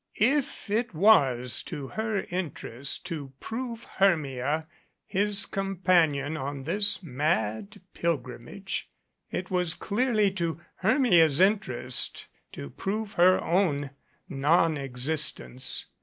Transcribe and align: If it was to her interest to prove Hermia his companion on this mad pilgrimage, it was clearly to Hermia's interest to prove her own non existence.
If 0.15 0.67
it 0.71 0.95
was 0.95 1.61
to 1.65 1.89
her 1.89 2.25
interest 2.31 3.05
to 3.05 3.33
prove 3.39 3.83
Hermia 3.83 4.65
his 5.05 5.45
companion 5.45 6.35
on 6.35 6.63
this 6.63 7.03
mad 7.03 7.79
pilgrimage, 7.93 8.89
it 9.29 9.51
was 9.51 9.75
clearly 9.75 10.31
to 10.31 10.59
Hermia's 10.77 11.39
interest 11.39 12.25
to 12.53 12.71
prove 12.71 13.13
her 13.13 13.39
own 13.43 13.91
non 14.27 14.75
existence. 14.75 15.85